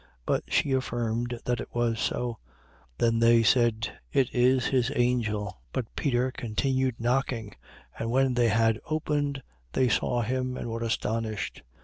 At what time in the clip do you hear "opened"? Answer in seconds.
8.87-9.43